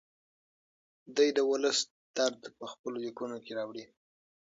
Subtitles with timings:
[1.15, 1.79] دی د ولس
[2.17, 3.85] درد په خپلو لیکنو کې راوړي.